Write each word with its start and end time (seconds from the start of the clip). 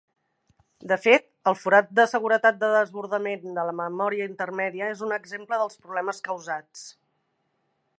De 0.91 0.95
fet, 1.01 1.27
el 1.51 1.57
forat 1.63 1.91
de 1.99 2.07
seguretat 2.15 2.57
de 2.63 2.71
desbordament 2.77 3.47
de 3.59 3.69
la 3.69 3.77
memòria 3.83 4.29
intermèdia 4.33 4.89
és 4.97 5.05
un 5.11 5.17
exemple 5.23 5.65
dels 5.65 5.81
problemes 5.87 6.29
causats. 6.31 6.89